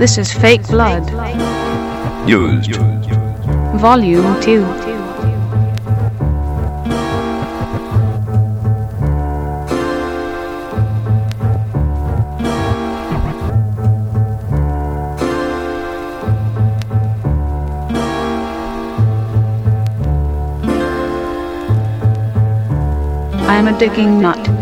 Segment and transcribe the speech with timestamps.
[0.00, 1.10] This is Fake Blood,
[2.26, 2.76] Used.
[3.76, 4.64] Volume 2.
[23.44, 24.59] I am a digging nut.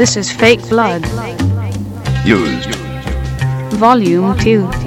[0.00, 1.04] This is Fake Blood,
[2.24, 2.74] Used.
[3.76, 4.79] Volume 2.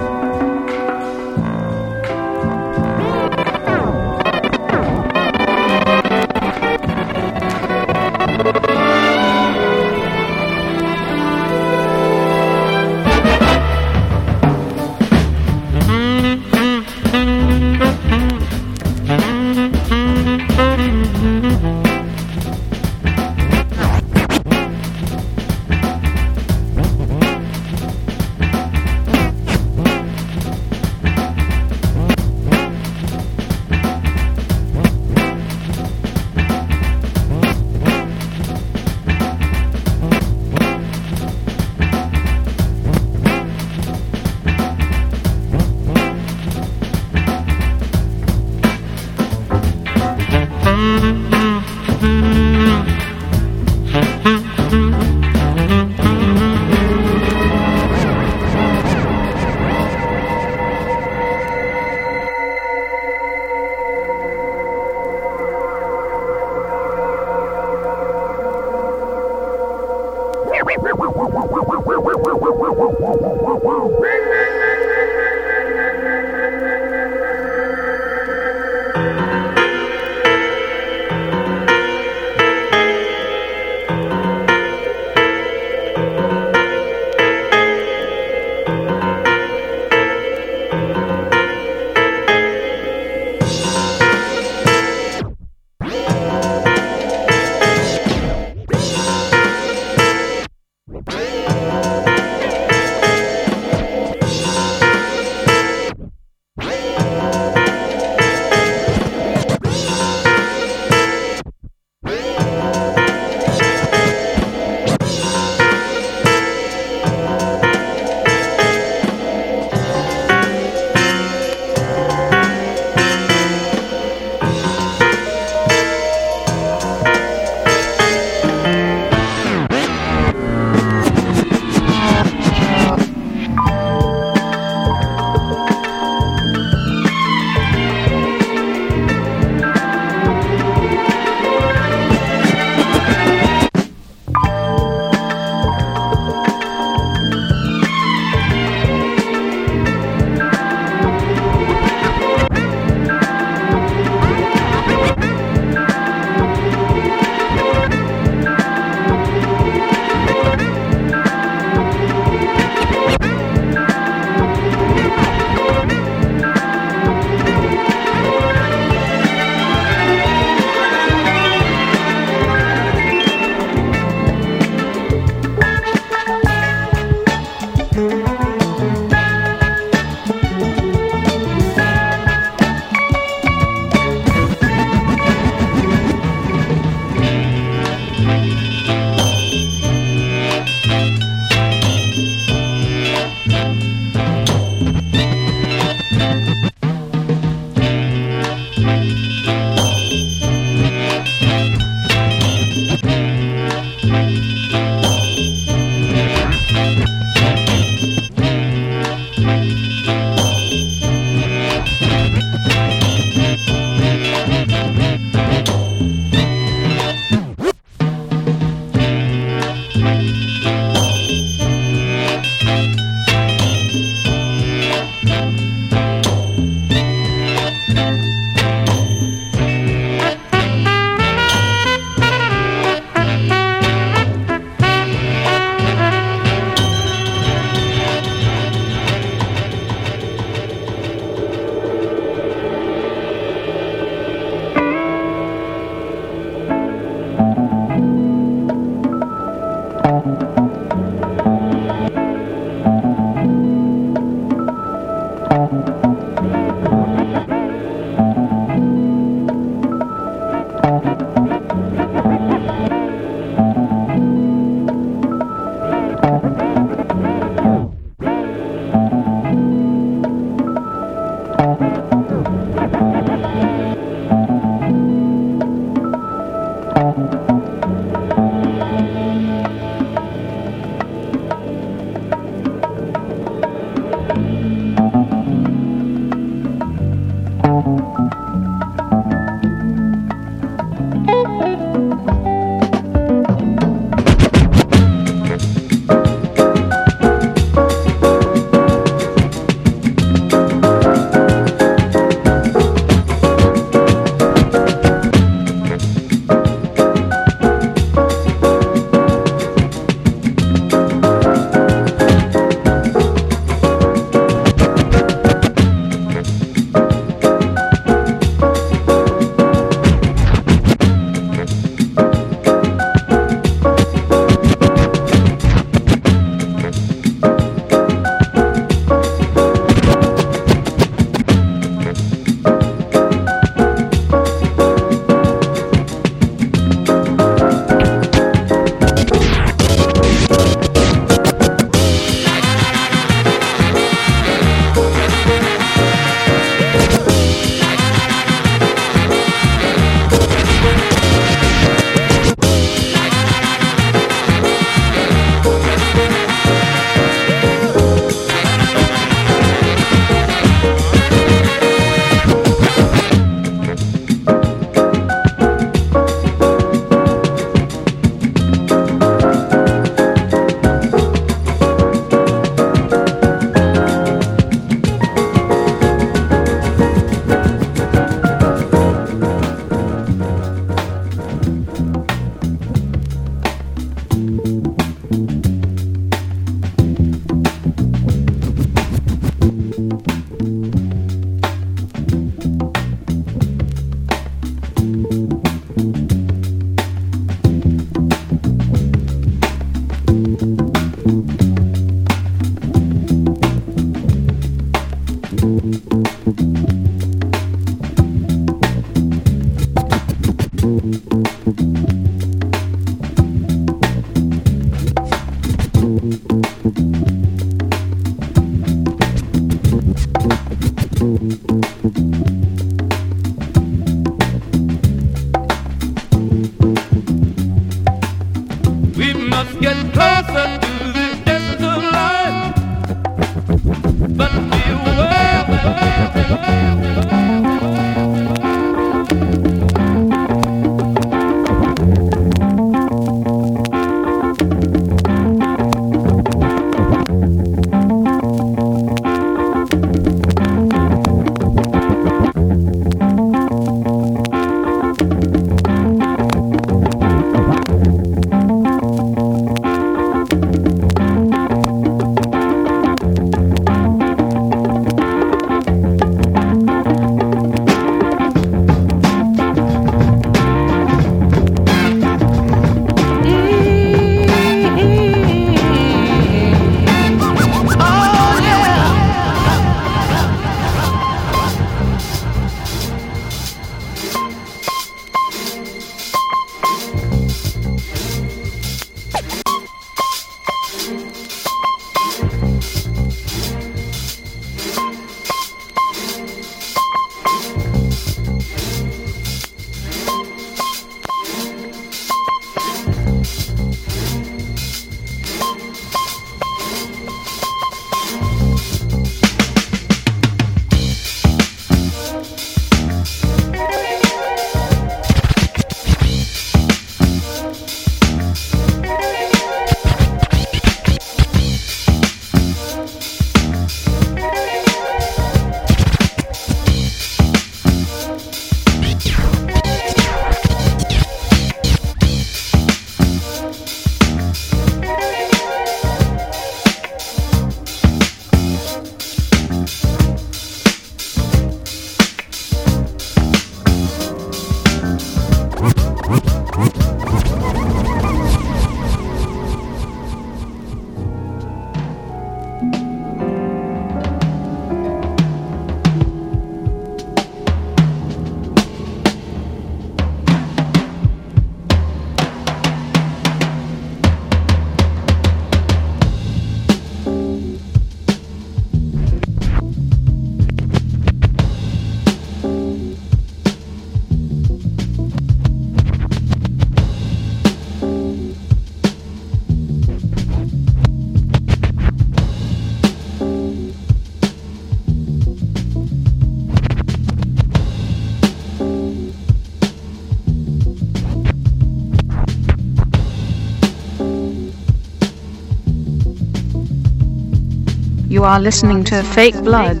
[598.40, 600.00] You are listening to Fake Blood.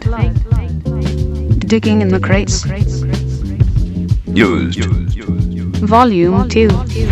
[1.58, 2.64] Digging in the Crates,
[4.34, 4.80] Used.
[5.84, 7.09] Volume 2.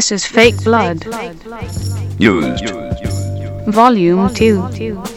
[0.00, 1.04] This is Fake Blood,
[2.18, 2.70] Used.
[3.66, 5.09] Volume 2.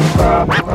[0.00, 0.69] Bye.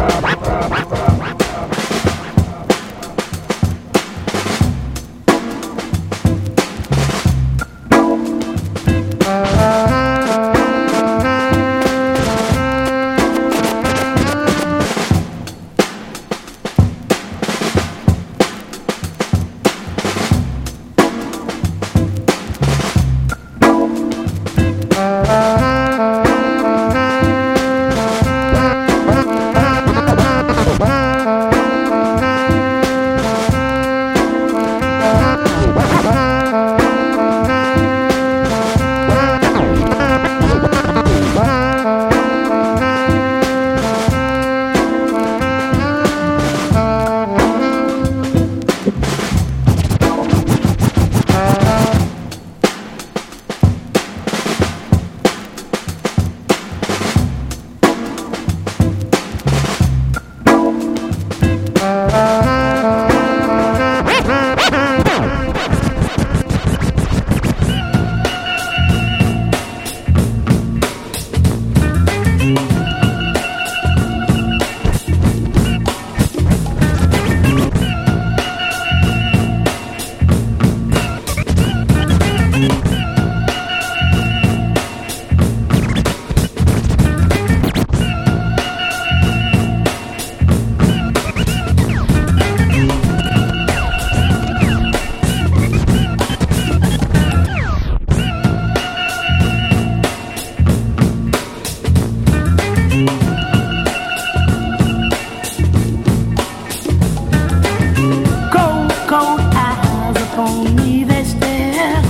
[110.36, 112.01] from me that's there.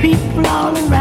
[0.00, 0.97] People all around.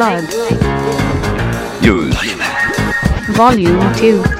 [0.00, 0.32] Blood.
[3.36, 4.39] Volume 2.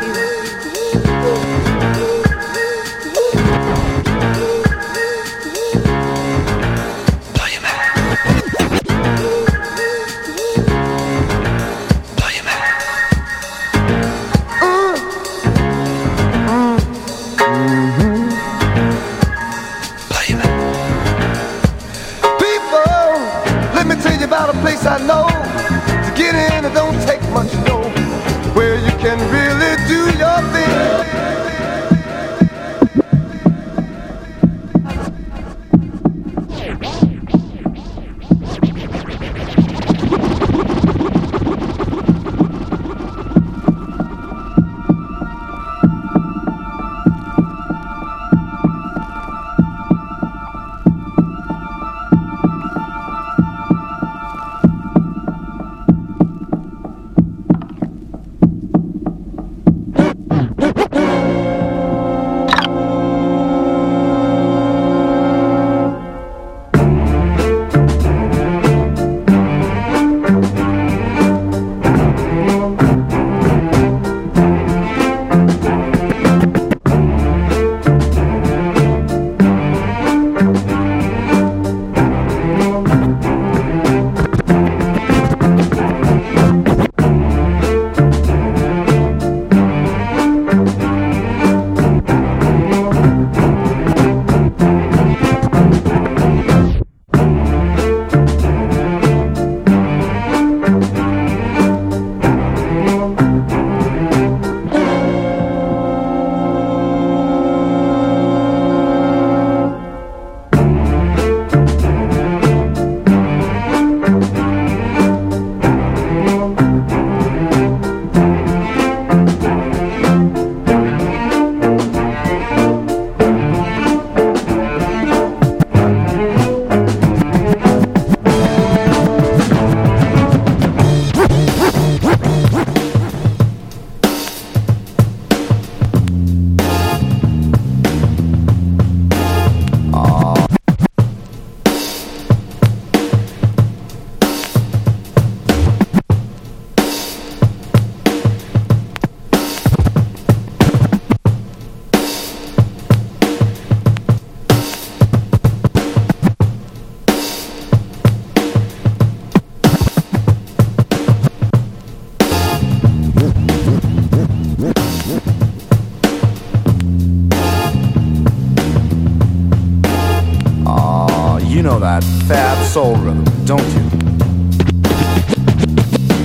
[172.71, 173.81] soul rhythm, don't you?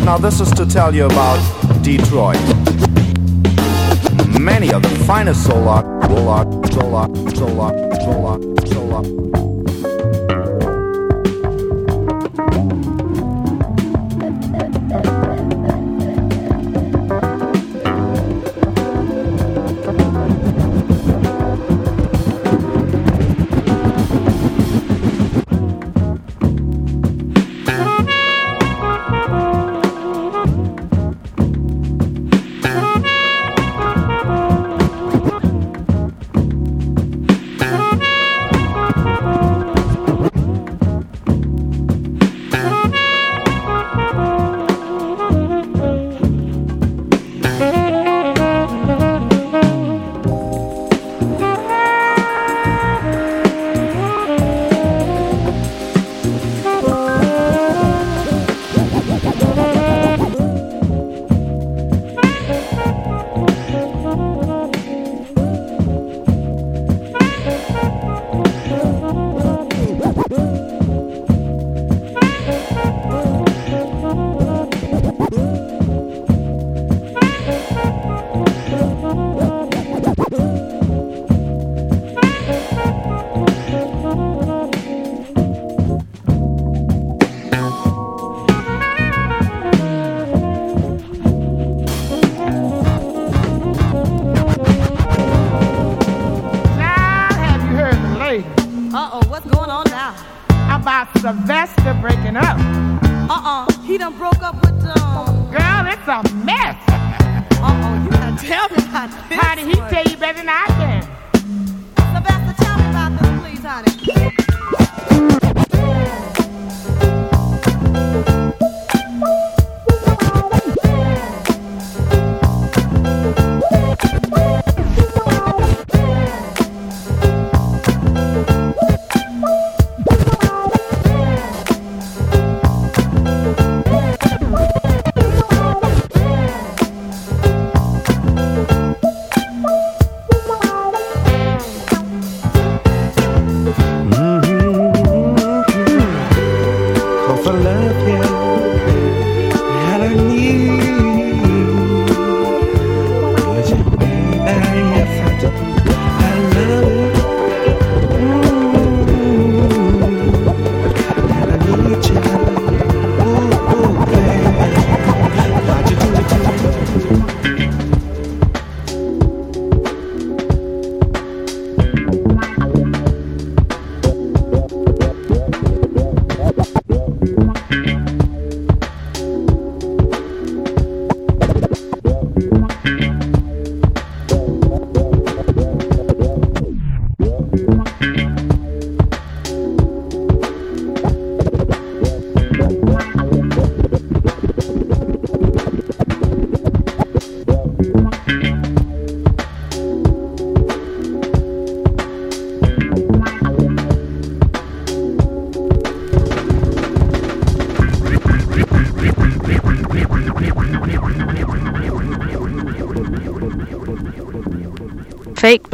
[0.05, 1.39] Now, this is to tell you about
[1.81, 2.37] Detroit.
[4.39, 8.93] Many of the finest soul art, soul art, soul art, soul art, soul art, soul
[8.93, 9.34] art.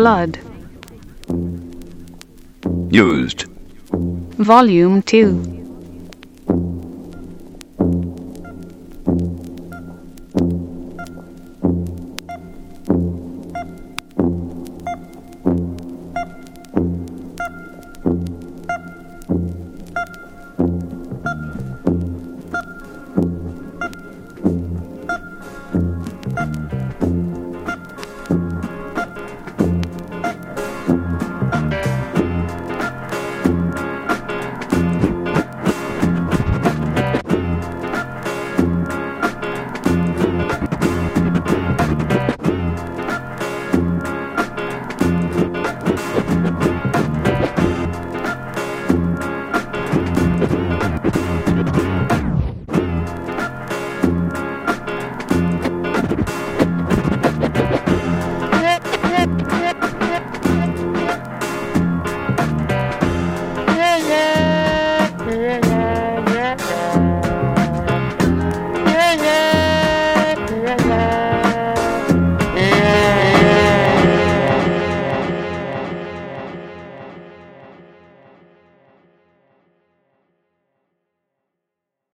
[0.02, 0.40] blood.
[2.90, 3.46] Used.
[4.52, 5.61] Volume 2.